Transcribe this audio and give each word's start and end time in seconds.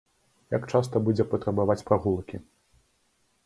Як 0.55 0.63
часта 0.73 1.01
будзе 1.11 1.27
патрабаваць 1.35 1.77
прагулкі? 1.91 2.37